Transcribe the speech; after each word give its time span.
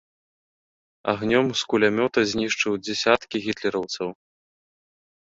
Агнём 1.13 1.45
з 1.61 1.69
кулямёта 1.75 2.19
знішчыў 2.33 2.73
дзесяткі 2.89 3.37
гітлераўцаў. 3.47 4.09